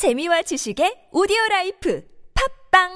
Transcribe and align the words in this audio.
재미와 0.00 0.40
지식의 0.40 1.10
오디오 1.12 1.36
life 1.50 2.02
팟빵 2.70 2.88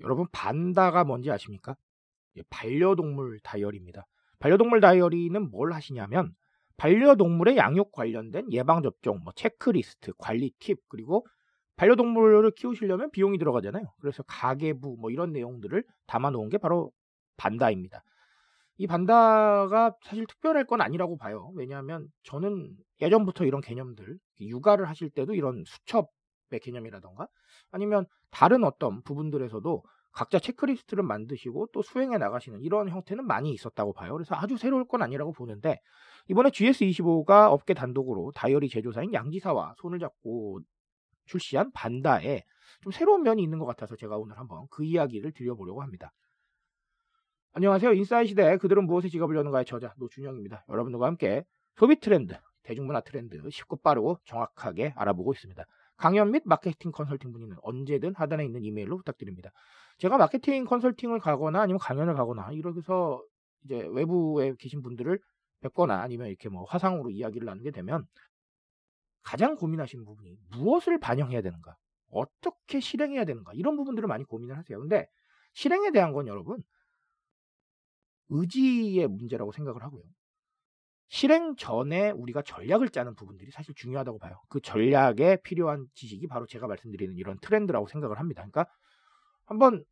여러분 0.00 0.26
반다가 0.32 1.04
뭔지 1.04 1.30
아십니까? 1.30 1.76
예, 2.38 2.42
반려동물 2.48 3.38
다이어리입니다. 3.40 4.06
반려동물 4.38 4.80
다이어리는 4.80 5.50
뭘 5.50 5.74
하시냐면 5.74 6.34
반려동물의 6.78 7.58
양육 7.58 7.92
관련된 7.92 8.50
예방접종, 8.50 9.24
뭐 9.24 9.34
체크리스트, 9.36 10.14
관리 10.16 10.52
팁, 10.58 10.78
그리고 10.88 11.26
반려동물을 11.76 12.50
키우시려면 12.52 13.10
비용이 13.10 13.36
들어가잖아요. 13.36 13.92
그래서 14.00 14.22
가계부 14.22 14.96
뭐 14.98 15.10
이런 15.10 15.32
내용들을 15.34 15.84
담아놓은 16.06 16.48
게 16.48 16.56
바로 16.56 16.90
반다입니다. 17.36 18.02
이 18.78 18.86
반다가 18.86 19.92
사실 20.04 20.24
특별할 20.26 20.64
건 20.64 20.80
아니라고 20.80 21.18
봐요. 21.18 21.50
왜냐하면 21.56 22.06
저는 22.22 22.76
예전부터 23.00 23.44
이런 23.44 23.60
개념들, 23.60 24.18
육아를 24.40 24.88
하실 24.88 25.10
때도 25.10 25.34
이런 25.34 25.64
수첩의 25.66 26.60
개념이라던가 26.62 27.26
아니면 27.72 28.06
다른 28.30 28.62
어떤 28.62 29.02
부분들에서도 29.02 29.82
각자 30.12 30.38
체크리스트를 30.38 31.02
만드시고 31.02 31.68
또 31.72 31.82
수행해 31.82 32.18
나가시는 32.18 32.60
이런 32.62 32.88
형태는 32.88 33.26
많이 33.26 33.52
있었다고 33.52 33.92
봐요. 33.92 34.12
그래서 34.12 34.36
아주 34.36 34.56
새로울 34.56 34.86
건 34.86 35.02
아니라고 35.02 35.32
보는데 35.32 35.80
이번에 36.28 36.50
GS25가 36.50 37.50
업계 37.50 37.74
단독으로 37.74 38.32
다이어리 38.34 38.68
제조사인 38.68 39.12
양지사와 39.12 39.74
손을 39.78 39.98
잡고 39.98 40.60
출시한 41.26 41.72
반다에 41.72 42.42
좀 42.82 42.92
새로운 42.92 43.22
면이 43.22 43.42
있는 43.42 43.58
것 43.58 43.66
같아서 43.66 43.96
제가 43.96 44.16
오늘 44.16 44.38
한번 44.38 44.66
그 44.70 44.84
이야기를 44.84 45.32
드려보려고 45.32 45.82
합니다. 45.82 46.12
안녕하세요. 47.52 47.94
인사이 47.94 48.26
시대 48.26 48.56
그들은 48.58 48.84
무엇에 48.84 49.08
지갑을 49.08 49.34
여는가의 49.34 49.64
저자 49.64 49.94
노준영입니다. 49.96 50.66
여러분들과 50.68 51.06
함께 51.06 51.44
소비 51.76 51.98
트렌드, 51.98 52.36
대중문화 52.62 53.00
트렌드 53.00 53.40
쉽고 53.50 53.76
빠르고 53.76 54.18
정확하게 54.24 54.92
알아보고 54.94 55.32
있습니다. 55.32 55.64
강연 55.96 56.30
및 56.30 56.42
마케팅 56.44 56.92
컨설팅 56.92 57.32
문의는 57.32 57.56
언제든 57.62 58.14
하단에 58.14 58.44
있는 58.44 58.62
이메일로 58.62 58.98
부탁드립니다. 58.98 59.50
제가 59.96 60.18
마케팅 60.18 60.66
컨설팅을 60.66 61.18
가거나 61.20 61.62
아니면 61.62 61.78
강연을 61.80 62.14
가거나 62.14 62.52
이렇게서 62.52 63.24
이제 63.64 63.88
외부에 63.92 64.54
계신 64.58 64.82
분들을 64.82 65.18
뵙거나 65.60 66.00
아니면 66.00 66.28
이렇게 66.28 66.48
뭐 66.48 66.64
화상으로 66.64 67.10
이야기를 67.10 67.46
나누게 67.46 67.72
되면 67.72 68.06
가장 69.22 69.56
고민하시는 69.56 70.04
부분이 70.04 70.36
무엇을 70.50 71.00
반영해야 71.00 71.42
되는가, 71.42 71.76
어떻게 72.10 72.78
실행해야 72.78 73.24
되는가 73.24 73.52
이런 73.54 73.76
부분들을 73.76 74.06
많이 74.06 74.22
고민을 74.24 74.56
하세요. 74.56 74.78
근데 74.78 75.08
실행에 75.54 75.90
대한 75.90 76.12
건 76.12 76.28
여러분 76.28 76.62
의지의 78.28 79.08
문제라고 79.08 79.52
생각을 79.52 79.82
하고요. 79.82 80.02
실행 81.08 81.56
전에 81.56 82.10
우리가 82.10 82.42
전략을 82.42 82.90
짜는 82.90 83.14
부분들이 83.14 83.50
사실 83.50 83.74
중요하다고 83.74 84.18
봐요. 84.18 84.40
그 84.48 84.60
전략에 84.60 85.38
필요한 85.42 85.86
지식이 85.94 86.26
바로 86.26 86.46
제가 86.46 86.66
말씀드리는 86.66 87.16
이런 87.16 87.38
트렌드라고 87.40 87.88
생각을 87.88 88.18
합니다. 88.18 88.42
그러니까 88.42 88.66
한번 89.46 89.84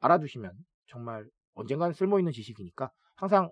알아두시면 0.00 0.52
정말 0.86 1.28
언젠가는 1.54 1.92
쓸모 1.92 2.18
있는 2.18 2.32
지식이니까 2.32 2.90
항상 3.16 3.50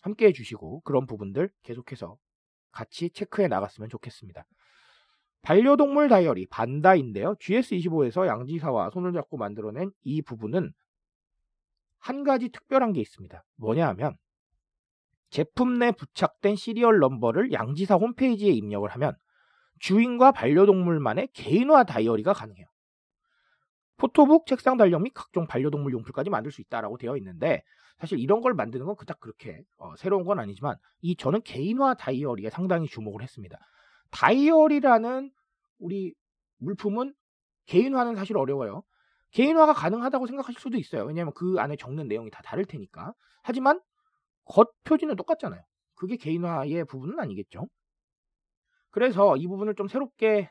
함께 0.00 0.26
해주시고 0.26 0.80
그런 0.80 1.06
부분들 1.06 1.50
계속해서 1.62 2.16
같이 2.72 3.10
체크해 3.10 3.48
나갔으면 3.48 3.88
좋겠습니다. 3.90 4.46
반려동물 5.42 6.08
다이어리 6.08 6.46
반다인데요. 6.46 7.36
GS25에서 7.36 8.26
양지사와 8.26 8.90
손을 8.90 9.12
잡고 9.12 9.36
만들어낸 9.36 9.92
이 10.02 10.22
부분은 10.22 10.72
한 11.98 12.24
가지 12.24 12.48
특별한 12.48 12.92
게 12.92 13.00
있습니다. 13.00 13.42
뭐냐 13.56 13.88
하면 13.88 14.16
제품 15.30 15.78
내 15.78 15.92
부착된 15.92 16.56
시리얼 16.56 16.98
넘버를 16.98 17.52
양지사 17.52 17.96
홈페이지에 17.96 18.50
입력을 18.52 18.88
하면 18.88 19.16
주인과 19.80 20.32
반려동물만의 20.32 21.28
개인화 21.32 21.84
다이어리가 21.84 22.32
가능해요. 22.32 22.66
포토북, 23.96 24.46
책상 24.46 24.76
달력 24.76 25.02
및 25.02 25.12
각종 25.14 25.46
반려동물 25.46 25.92
용품까지 25.92 26.30
만들 26.30 26.52
수 26.52 26.60
있다라고 26.60 26.98
되어 26.98 27.16
있는데 27.16 27.62
사실 27.98 28.18
이런 28.18 28.42
걸 28.42 28.52
만드는 28.54 28.84
건 28.84 28.94
그닥 28.96 29.20
그렇게 29.20 29.62
어, 29.78 29.96
새로운 29.96 30.24
건 30.24 30.38
아니지만 30.38 30.76
이 31.00 31.16
저는 31.16 31.42
개인화 31.42 31.94
다이어리에 31.94 32.50
상당히 32.50 32.86
주목을 32.86 33.22
했습니다. 33.22 33.58
다이어리라는 34.10 35.30
우리 35.78 36.14
물품은 36.58 37.14
개인화는 37.66 38.14
사실 38.16 38.36
어려워요. 38.36 38.82
개인화가 39.36 39.74
가능하다고 39.74 40.26
생각하실 40.28 40.58
수도 40.58 40.78
있어요. 40.78 41.04
왜냐하면 41.04 41.34
그 41.34 41.56
안에 41.58 41.76
적는 41.76 42.08
내용이 42.08 42.30
다 42.30 42.40
다를 42.42 42.64
테니까. 42.64 43.12
하지만 43.42 43.78
겉 44.46 44.72
표지는 44.84 45.14
똑같잖아요. 45.14 45.60
그게 45.94 46.16
개인화의 46.16 46.86
부분은 46.86 47.20
아니겠죠. 47.20 47.66
그래서 48.90 49.36
이 49.36 49.46
부분을 49.46 49.74
좀 49.74 49.88
새롭게 49.88 50.48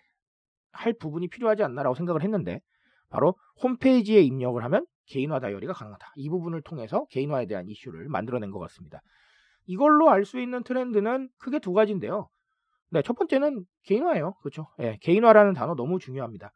할 0.72 0.94
부분이 0.94 1.30
필요하지 1.30 1.64
않나라고 1.64 1.96
생각을 1.96 2.22
했는데 2.22 2.60
바로 3.10 3.34
홈페이지에 3.64 4.22
입력을 4.22 4.64
하면 4.64 4.86
개인화 5.08 5.40
다이어리가 5.40 5.74
가능하다. 5.74 6.14
이 6.18 6.30
부분을 6.30 6.62
통해서 6.62 7.06
개인화에 7.10 7.48
대한 7.48 7.68
이슈를 7.68 8.08
만들어낸 8.08 8.52
것 8.52 8.60
같습니다. 8.60 9.02
이걸로 9.66 10.12
알 10.12 10.26
수 10.26 10.40
있는 10.40 10.62
트렌드는 10.62 11.30
크게 11.40 11.58
두 11.58 11.74
가지인데요. 11.74 12.30
네, 12.92 13.02
첫 13.02 13.14
번째는 13.18 13.66
개인화예요. 13.86 14.34
그렇죠? 14.44 14.68
예, 14.80 15.00
개인화라는 15.02 15.54
단어 15.54 15.74
너무 15.74 15.98
중요합니다. 15.98 16.52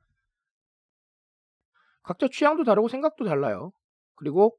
각자 2.09 2.27
취향도 2.27 2.63
다르고 2.63 2.87
생각도 2.87 3.23
달라요. 3.23 3.71
그리고 4.15 4.57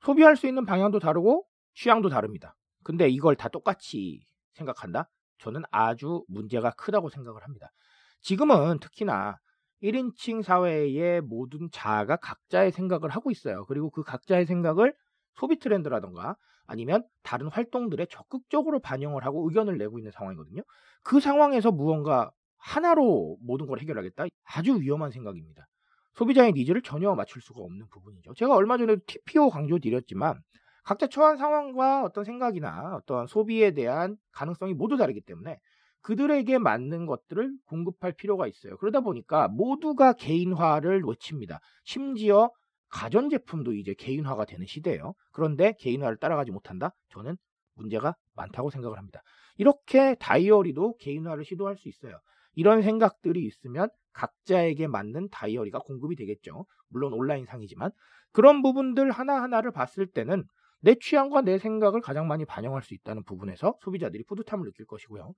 소비할 0.00 0.34
수 0.34 0.48
있는 0.48 0.66
방향도 0.66 0.98
다르고 0.98 1.44
취향도 1.74 2.08
다릅니다. 2.08 2.56
근데 2.82 3.08
이걸 3.08 3.36
다 3.36 3.48
똑같이 3.48 4.26
생각한다? 4.54 5.08
저는 5.38 5.62
아주 5.70 6.24
문제가 6.26 6.72
크다고 6.72 7.08
생각을 7.08 7.44
합니다. 7.44 7.70
지금은 8.22 8.80
특히나 8.80 9.36
1인칭 9.80 10.42
사회의 10.42 11.20
모든 11.20 11.68
자아가 11.70 12.16
각자의 12.16 12.72
생각을 12.72 13.10
하고 13.10 13.30
있어요. 13.30 13.64
그리고 13.66 13.90
그 13.90 14.02
각자의 14.02 14.46
생각을 14.46 14.92
소비 15.34 15.60
트렌드라던가 15.60 16.34
아니면 16.66 17.04
다른 17.22 17.46
활동들에 17.46 18.06
적극적으로 18.06 18.80
반영을 18.80 19.24
하고 19.24 19.48
의견을 19.48 19.78
내고 19.78 20.00
있는 20.00 20.10
상황이거든요. 20.10 20.62
그 21.04 21.20
상황에서 21.20 21.70
무언가 21.70 22.32
하나로 22.56 23.38
모든 23.40 23.68
걸 23.68 23.78
해결하겠다? 23.78 24.24
아주 24.42 24.80
위험한 24.80 25.12
생각입니다. 25.12 25.68
소비자의 26.18 26.52
needs를 26.52 26.82
전혀 26.82 27.14
맞출 27.14 27.40
수가 27.40 27.60
없는 27.60 27.86
부분이죠. 27.90 28.34
제가 28.34 28.56
얼마 28.56 28.76
전에도 28.76 29.00
TPO 29.06 29.50
강조 29.50 29.78
드렸지만 29.78 30.40
각자 30.82 31.06
처한 31.06 31.36
상황과 31.36 32.02
어떤 32.02 32.24
생각이나 32.24 32.96
어떤 32.96 33.28
소비에 33.28 33.70
대한 33.70 34.16
가능성이 34.32 34.74
모두 34.74 34.96
다르기 34.96 35.20
때문에 35.20 35.58
그들에게 36.00 36.58
맞는 36.58 37.06
것들을 37.06 37.52
공급할 37.66 38.14
필요가 38.14 38.48
있어요. 38.48 38.76
그러다 38.78 39.00
보니까 39.00 39.46
모두가 39.46 40.12
개인화를 40.14 41.02
외칩니다. 41.06 41.60
심지어 41.84 42.50
가전제품도 42.88 43.74
이제 43.74 43.94
개인화가 43.94 44.44
되는 44.44 44.66
시대예요. 44.66 45.14
그런데 45.30 45.74
개인화를 45.78 46.16
따라가지 46.16 46.50
못한다? 46.50 46.96
저는 47.10 47.36
문제가 47.74 48.16
많다고 48.34 48.70
생각을 48.70 48.98
합니다. 48.98 49.22
이렇게 49.56 50.16
다이어리도 50.16 50.96
개인화를 50.98 51.44
시도할 51.44 51.76
수 51.76 51.88
있어요. 51.88 52.18
이런 52.58 52.82
생각들이 52.82 53.44
있으면 53.46 53.88
각자에게 54.14 54.88
맞는 54.88 55.28
다이어리가 55.30 55.78
공급이 55.78 56.16
되겠죠. 56.16 56.66
물론 56.88 57.12
온라인 57.12 57.44
상이지만 57.46 57.92
그런 58.32 58.62
부분들 58.62 59.12
하나하나를 59.12 59.70
봤을 59.70 60.08
때는 60.08 60.42
내 60.80 60.96
취향과 60.96 61.42
내 61.42 61.58
생각을 61.58 62.00
가장 62.00 62.26
많이 62.26 62.44
반영할 62.44 62.82
수 62.82 62.94
있다는 62.94 63.22
부분에서 63.22 63.76
소비자들이 63.80 64.24
뿌듯함을 64.24 64.66
느낄 64.66 64.86
것이고요. 64.86 65.34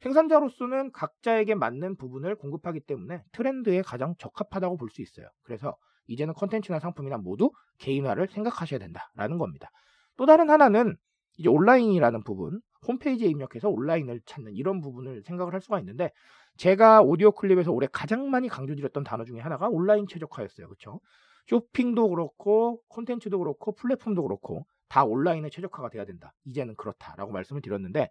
생산자로서는 0.00 0.90
각자에게 0.90 1.54
맞는 1.54 1.94
부분을 1.96 2.34
공급하기 2.34 2.80
때문에 2.80 3.22
트렌드에 3.30 3.82
가장 3.82 4.16
적합하다고 4.18 4.76
볼 4.76 4.90
수 4.90 5.00
있어요. 5.00 5.28
그래서 5.44 5.76
이제는 6.08 6.34
컨텐츠나 6.34 6.80
상품이나 6.80 7.18
모두 7.18 7.52
개인화를 7.78 8.26
생각하셔야 8.26 8.80
된다라는 8.80 9.38
겁니다. 9.38 9.70
또 10.16 10.26
다른 10.26 10.50
하나는 10.50 10.96
이제 11.38 11.48
온라인이라는 11.48 12.24
부분, 12.24 12.60
홈페이지에 12.86 13.28
입력해서 13.28 13.68
온라인을 13.70 14.20
찾는 14.26 14.54
이런 14.54 14.80
부분을 14.80 15.22
생각을 15.22 15.52
할 15.54 15.60
수가 15.60 15.78
있는데 15.78 16.10
제가 16.56 17.02
오디오 17.02 17.32
클립에서 17.32 17.72
올해 17.72 17.88
가장 17.90 18.30
많이 18.30 18.48
강조드렸던 18.48 19.04
단어 19.04 19.24
중에 19.24 19.40
하나가 19.40 19.68
온라인 19.68 20.06
최적화였어요. 20.06 20.68
그렇죠? 20.68 21.00
쇼핑도 21.46 22.08
그렇고 22.08 22.80
콘텐츠도 22.88 23.38
그렇고 23.38 23.72
플랫폼도 23.74 24.22
그렇고 24.22 24.66
다 24.88 25.04
온라인에 25.04 25.50
최적화가 25.50 25.90
돼야 25.90 26.04
된다. 26.04 26.32
이제는 26.44 26.74
그렇다라고 26.76 27.32
말씀을 27.32 27.60
드렸는데 27.60 28.08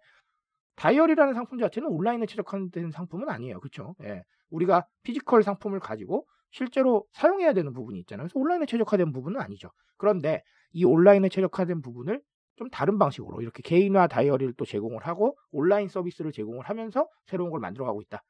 다이어리라는 0.76 1.34
상품 1.34 1.58
자체는 1.58 1.88
온라인에 1.88 2.26
최적화된 2.26 2.90
상품은 2.90 3.28
아니에요. 3.28 3.60
그렇죠? 3.60 3.94
예. 4.02 4.24
우리가 4.50 4.86
physical 5.02 5.42
상품을 5.42 5.80
가지고 5.80 6.26
실제로 6.50 7.04
사용해야 7.12 7.52
되는 7.52 7.72
부분이 7.72 7.98
있잖아요. 8.00 8.26
그래서 8.26 8.38
온라인에 8.38 8.66
최적화된 8.66 9.12
부분은 9.12 9.40
아니죠. 9.40 9.70
그런데 9.96 10.42
이 10.72 10.84
온라인에 10.84 11.28
최적화된 11.28 11.82
부분을 11.82 12.20
좀 12.56 12.70
다른 12.70 12.98
방식으로 12.98 13.40
이렇게 13.40 13.62
개인화 13.62 14.06
다이어리를 14.06 14.54
또 14.56 14.64
제공을 14.64 15.06
하고 15.06 15.36
온라인 15.50 15.88
서비스를 15.88 16.30
제공을 16.32 16.64
하면서 16.64 17.08
새로운 17.26 17.50
걸 17.50 17.60
만들어가고 17.60 18.00
있다. 18.02 18.22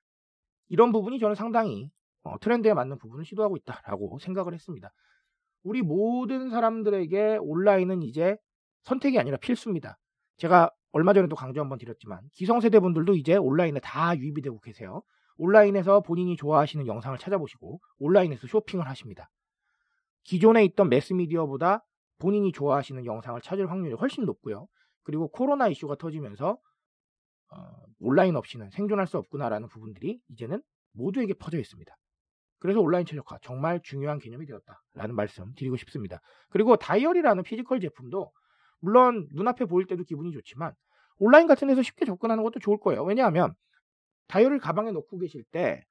이런 0.69 0.93
부분이 0.93 1.19
저는 1.19 1.35
상당히 1.35 1.91
어, 2.23 2.39
트렌드에 2.39 2.75
맞는 2.75 2.99
부분을 2.99 3.25
시도하고 3.25 3.57
있다라고 3.57 4.19
생각을 4.21 4.55
했습니다. 4.55 4.91
우리 5.63 5.83
모든 5.83 6.51
사람들에게 6.51 7.39
온라인은 7.41 8.03
이제 8.03 8.37
선택이 8.83 9.19
아니라 9.19 9.37
필수입니다. 9.39 9.99
제가 10.37 10.71
얼마 10.93 11.13
전에도 11.13 11.37
강조 11.37 11.61
한번 11.61 11.79
드렸지만 11.79 12.21
기성세대 12.33 12.81
분들도 12.81 13.15
이제 13.15 13.37
온라인에 13.37 13.81
다 13.81 14.17
유입이 14.17 14.43
되고 14.43 14.61
계세요. 14.61 15.03
온라인에서 15.37 16.01
본인이 16.01 16.37
좋아하시는 16.37 16.87
영상을 16.87 17.19
찾아보시고 17.19 17.81
온라인에서 17.99 18.47
쇼핑을 18.47 18.87
하십니다. 18.89 19.31
기존에 20.23 20.65
있던 20.65 20.89
매스미디어보다 20.89 21.85
본인이 22.19 22.53
좋아하시는 22.53 23.05
영상을 23.05 23.41
찾을 23.41 23.71
확률이 23.71 23.95
훨씬 23.95 24.25
높고요. 24.25 24.67
그리고 25.03 25.29
코로나 25.29 25.69
이슈가 25.69 25.97
터지면서 25.97 26.59
어, 27.51 27.85
온라인 28.01 28.37
없이는 28.37 28.71
생존할 28.71 29.07
수 29.07 29.19
없구나라는 29.19 29.69
부분들이 29.69 30.21
이제는 30.29 30.63
모두에게 30.93 31.35
퍼져 31.35 31.59
있습니다. 31.59 31.95
그래서 32.59 32.81
온라인 32.81 33.05
최적화 33.05 33.39
정말 33.43 33.81
중요한 33.83 34.19
개념이 34.19 34.47
되었다라는 34.47 35.15
말씀 35.15 35.53
드리고 35.55 35.77
싶습니다. 35.77 36.21
그리고 36.49 36.77
다이어리라는 36.77 37.43
physical 37.43 37.81
제품도 37.81 38.33
물론 38.81 39.29
눈앞에 39.33 39.67
보일 39.67 39.87
때도 39.87 40.05
기분이 40.05 40.33
좋지만 40.33 40.75
온라인 41.19 41.47
같은 41.47 41.69
데서 41.69 41.83
쉽게 41.83 42.05
접근하는 42.05 42.43
것도 42.43 42.61
좋을 42.61 42.79
거예요. 42.79 43.05
왜냐하면 43.05 43.55
다이어리를 44.29 44.61
가방에 44.61 44.91
놓고 44.93 45.19
계실 45.19 45.45
때 45.45 45.85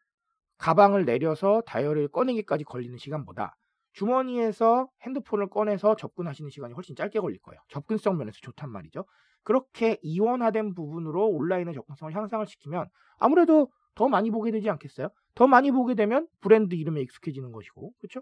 가방을 0.57 1.05
내려서 1.05 1.61
다이어리를 1.65 2.07
꺼내기까지 2.09 2.63
걸리는 2.63 2.97
시간보다 2.97 3.55
주머니에서 3.93 4.89
핸드폰을 5.03 5.49
꺼내서 5.49 5.95
접근하시는 5.95 6.49
시간이 6.49 6.73
훨씬 6.73 6.95
짧게 6.95 7.19
걸릴 7.19 7.39
거예요. 7.41 7.59
접근성 7.69 8.17
면에서 8.17 8.37
좋단 8.41 8.69
말이죠. 8.71 9.05
그렇게 9.43 9.99
이원화된 10.01 10.73
부분으로 10.73 11.27
온라인의 11.29 11.73
접근성을 11.73 12.13
향상을 12.15 12.45
시키면 12.47 12.87
아무래도 13.19 13.69
더 13.95 14.07
많이 14.07 14.31
보게 14.31 14.51
되지 14.51 14.69
않겠어요? 14.69 15.09
더 15.35 15.47
많이 15.47 15.71
보게 15.71 15.95
되면 15.95 16.27
브랜드 16.41 16.75
이름에 16.75 17.01
익숙해지는 17.01 17.51
것이고, 17.51 17.93
그렇죠? 17.99 18.21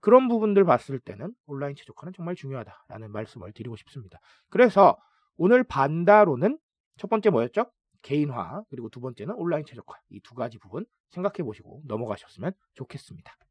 그런 0.00 0.28
부분들 0.28 0.64
봤을 0.64 1.00
때는 1.00 1.32
온라인 1.46 1.74
최적화는 1.74 2.12
정말 2.12 2.34
중요하다라는 2.36 3.10
말씀을 3.10 3.52
드리고 3.52 3.76
싶습니다. 3.76 4.18
그래서 4.48 4.96
오늘 5.36 5.64
반다로는 5.64 6.58
첫 6.96 7.08
번째 7.08 7.30
뭐였죠? 7.30 7.70
개인화 8.02 8.62
그리고 8.70 8.88
두 8.90 9.00
번째는 9.00 9.34
온라인 9.34 9.64
최적화 9.64 9.94
이 10.10 10.20
두 10.20 10.34
가지 10.34 10.58
부분 10.58 10.84
생각해 11.10 11.42
보시고 11.44 11.82
넘어가셨으면 11.86 12.52
좋겠습니다. 12.74 13.47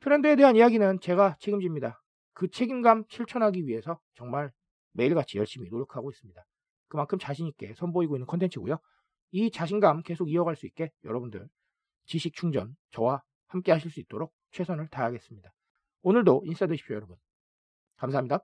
트렌드에 0.00 0.36
대한 0.36 0.56
이야기는 0.56 1.00
제가 1.00 1.36
책임집니다. 1.40 2.00
그 2.32 2.48
책임감 2.48 3.04
실천하기 3.08 3.66
위해서 3.66 4.00
정말 4.14 4.52
매일같이 4.92 5.38
열심히 5.38 5.68
노력하고 5.68 6.10
있습니다. 6.10 6.44
그만큼 6.88 7.18
자신있게 7.18 7.74
선보이고 7.74 8.16
있는 8.16 8.26
컨텐츠고요. 8.26 8.78
이 9.32 9.50
자신감 9.50 10.02
계속 10.02 10.30
이어갈 10.30 10.56
수 10.56 10.66
있게 10.66 10.90
여러분들 11.04 11.48
지식 12.06 12.34
충전 12.34 12.76
저와 12.90 13.22
함께 13.48 13.72
하실 13.72 13.90
수 13.90 14.00
있도록 14.00 14.32
최선을 14.52 14.88
다하겠습니다. 14.88 15.52
오늘도 16.02 16.42
인사 16.46 16.66
되십시오, 16.66 16.94
여러분. 16.94 17.16
감사합니다. 17.96 18.40